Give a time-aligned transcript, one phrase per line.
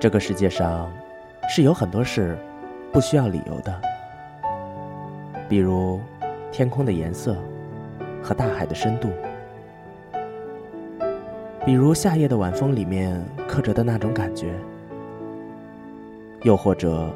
[0.00, 0.88] 这个世界上
[1.48, 2.38] 是有很多事
[2.92, 3.74] 不需要理由的，
[5.48, 6.00] 比如
[6.52, 7.36] 天空的颜色
[8.22, 9.08] 和大海的深度，
[11.66, 14.54] 比如夏夜的晚风里面刻着的那种感觉，
[16.42, 17.12] 又或者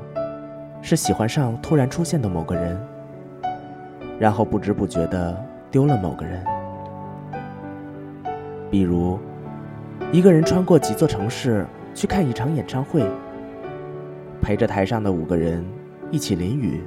[0.83, 2.77] 是喜欢上突然出现的某个人，
[4.19, 5.41] 然后不知不觉的
[5.71, 6.45] 丢了某个人，
[8.73, 9.21] 比如
[10.11, 11.65] 一个人穿过几座城市。
[11.95, 13.05] 去看一场演唱会，
[14.41, 15.65] 陪着台上的五个人
[16.11, 16.83] 一起淋雨。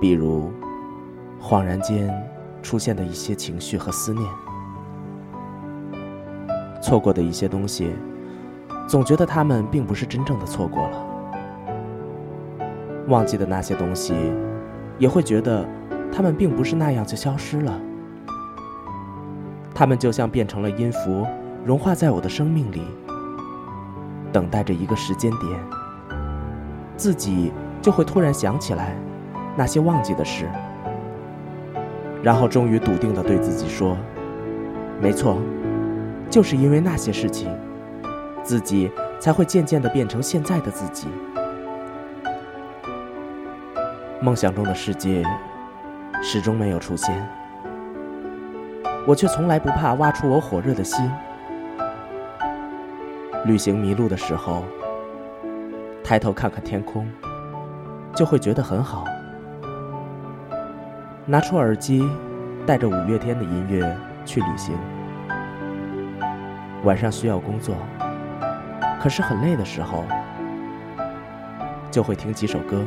[0.00, 0.50] 比如，
[1.40, 2.12] 恍然间
[2.62, 4.28] 出现的一些情绪和思念，
[6.82, 7.92] 错过的一些东西，
[8.88, 10.98] 总觉得他们并不是真正的错过了；
[13.06, 14.14] 忘记的那些东西，
[14.98, 15.64] 也会觉得
[16.12, 17.80] 他们并不是那样就消失了。
[19.72, 21.24] 他们就像变成了音符，
[21.64, 22.82] 融化在我的生命里。
[24.32, 25.60] 等待着一个时间点，
[26.96, 27.52] 自己
[27.82, 28.96] 就会突然想起来
[29.56, 30.48] 那些忘记的事，
[32.22, 33.96] 然后终于笃定的对自己说
[35.00, 35.36] ：“没错，
[36.30, 37.54] 就是因为那些事情，
[38.42, 41.08] 自己才会渐渐的变成现在的自己。”
[44.22, 45.24] 梦想中的世界
[46.22, 47.28] 始终没有出现，
[49.06, 51.10] 我却从来不怕挖出我火热的心。
[53.44, 54.62] 旅行迷路的时候，
[56.04, 57.10] 抬头看看天空，
[58.14, 59.04] 就会觉得很好。
[61.26, 62.08] 拿出耳机，
[62.64, 64.76] 带着五月天的音乐去旅行。
[66.84, 67.74] 晚上需要工作，
[69.00, 70.04] 可是很累的时候，
[71.90, 72.84] 就会听几首歌，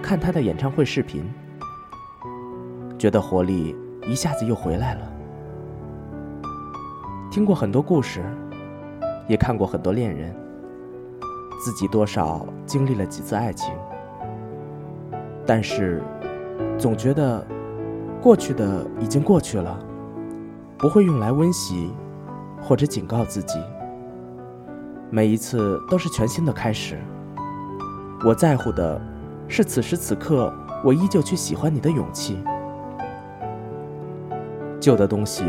[0.00, 1.30] 看他的演唱会视频，
[2.98, 5.12] 觉得活力一下子又回来了。
[7.30, 8.24] 听过很多故事。
[9.28, 10.34] 也看过很多恋人，
[11.60, 13.72] 自己多少经历了几次爱情，
[15.46, 16.02] 但是
[16.78, 17.46] 总觉得
[18.20, 19.78] 过去的已经过去了，
[20.78, 21.92] 不会用来温习
[22.60, 23.60] 或者警告自己。
[25.10, 26.98] 每一次都是全新的开始。
[28.24, 29.00] 我在乎的
[29.46, 30.52] 是此时此刻
[30.82, 32.42] 我依旧去喜欢你的勇气。
[34.80, 35.44] 旧的东西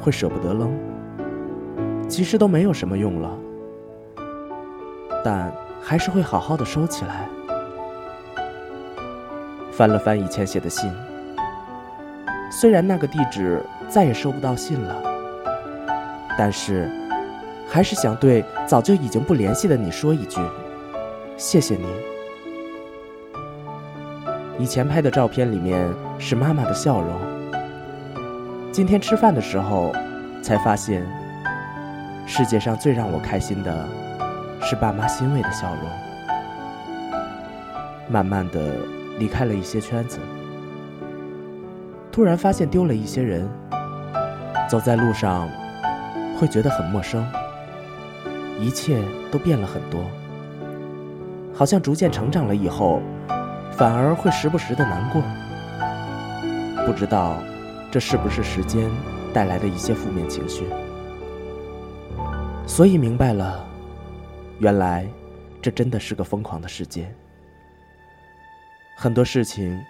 [0.00, 0.70] 会舍不得扔。
[2.08, 3.38] 其实都没有什么用了，
[5.22, 7.28] 但还是会好好的收起来。
[9.70, 10.90] 翻了翻以前写的信，
[12.50, 14.96] 虽然那个地址再也收不到信了，
[16.36, 16.90] 但是
[17.68, 20.40] 还是想对早就已经不联系的你说一句：
[21.36, 21.86] 谢谢你。
[24.58, 25.88] 以前拍的照片里面
[26.18, 27.20] 是妈妈的笑容，
[28.72, 29.92] 今天吃饭的时候
[30.42, 31.06] 才发现。
[32.30, 33.88] 世界上最让我开心的，
[34.60, 35.90] 是爸妈欣慰的笑容。
[38.06, 38.60] 慢慢的
[39.18, 40.18] 离开了一些圈子，
[42.12, 43.48] 突然发现丢了一些人，
[44.68, 45.48] 走在路上
[46.38, 47.26] 会觉得很陌生，
[48.60, 49.02] 一切
[49.32, 50.02] 都变了很多，
[51.54, 53.00] 好像逐渐成长了以后，
[53.72, 55.22] 反而会时不时的难过。
[56.84, 57.38] 不知道
[57.90, 58.88] 这是不是时间
[59.32, 60.66] 带来的一些负面情绪。
[62.68, 63.66] 所以明白了，
[64.58, 65.08] 原来
[65.60, 67.12] 这真的是个疯狂的世界。
[68.94, 69.80] 很多事情，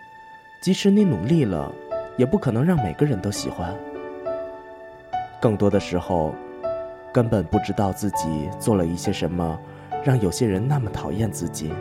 [0.62, 1.70] 即使你努力了，
[2.16, 3.74] 也不可能让每个人都喜欢。
[5.38, 6.32] 更多的时候，
[7.12, 9.58] 根本不知道自己做了一些什么，
[10.04, 11.72] 让有些人那么讨厌自己。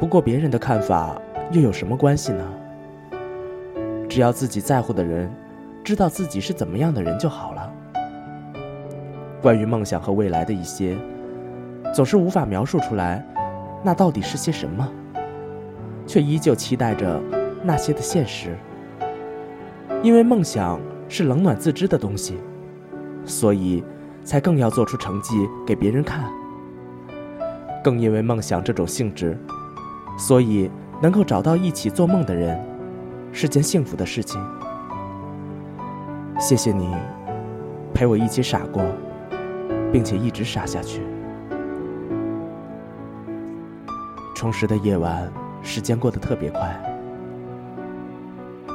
[0.00, 1.16] 不过别人的看法
[1.52, 2.46] 又有什么关系呢？
[4.06, 5.32] 只要自己在乎的人，
[5.84, 7.71] 知道自己是怎么样的人就好了。
[9.42, 10.96] 关于梦想和未来的一些，
[11.92, 13.26] 总是无法描述出来，
[13.82, 14.88] 那到底是些什么？
[16.06, 17.20] 却依旧期待着
[17.62, 18.56] 那些的现实。
[20.00, 22.38] 因为梦想是冷暖自知的东西，
[23.24, 23.82] 所以
[24.24, 26.24] 才更要做出成绩给别人看。
[27.82, 29.36] 更因为梦想这种性质，
[30.16, 32.60] 所以能够找到一起做梦的人，
[33.32, 34.40] 是件幸福的事情。
[36.38, 36.88] 谢谢你，
[37.92, 38.84] 陪我一起傻过。
[39.92, 41.02] 并且一直傻下去。
[44.34, 45.30] 充实的夜晚，
[45.62, 46.82] 时间过得特别快。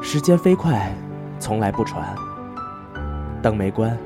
[0.01, 0.93] 时间飞快，
[1.39, 2.15] 从来不传。
[3.41, 3.97] 灯没关，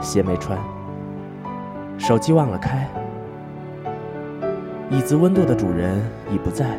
[0.00, 0.58] 鞋没穿，
[1.96, 2.88] 手机忘了开，
[4.90, 6.76] 椅子温度的主人已不在，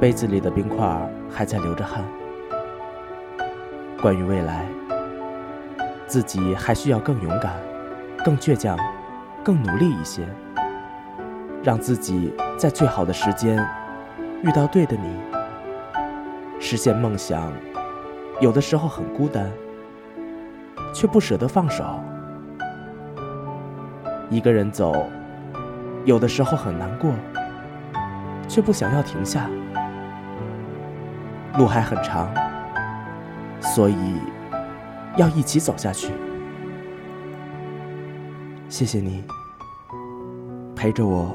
[0.00, 0.86] 杯子里的冰块
[1.30, 2.04] 还在流着汗。
[4.02, 4.66] 关于未来。
[6.08, 7.52] 自己还需要更勇敢、
[8.26, 8.76] 更倔强、
[9.44, 10.26] 更努力一些，
[11.62, 13.64] 让自己在最好的时间
[14.42, 15.16] 遇到对的你。
[16.58, 17.52] 实现梦想，
[18.40, 19.48] 有的时候很孤单，
[20.92, 22.00] 却不舍得放手。
[24.28, 25.06] 一个人走，
[26.04, 27.12] 有的时候很难过，
[28.48, 29.48] 却不想要停下。
[31.56, 32.28] 路还很长，
[33.60, 34.20] 所以
[35.16, 36.10] 要一起走下去。
[38.76, 39.24] 谢谢你，
[40.74, 41.34] 陪着我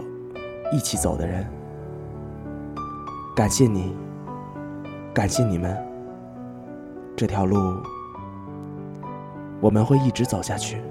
[0.72, 1.44] 一起走的人。
[3.36, 3.96] 感谢你，
[5.12, 5.76] 感谢你们。
[7.18, 7.82] 这条路，
[9.60, 10.84] 我们会一直走下去。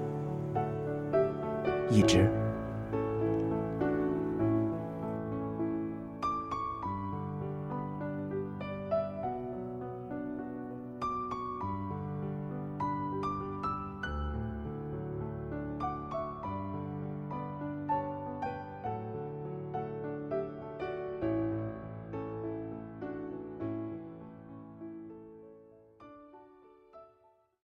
[1.89, 2.29] 一直。